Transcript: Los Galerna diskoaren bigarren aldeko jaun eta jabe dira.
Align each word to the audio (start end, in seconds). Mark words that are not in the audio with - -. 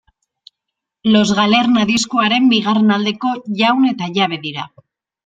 Los 1.15 1.33
Galerna 1.39 1.85
diskoaren 1.91 2.47
bigarren 2.53 2.95
aldeko 2.99 3.35
jaun 3.61 3.87
eta 3.91 4.09
jabe 4.17 4.41
dira. 4.49 4.65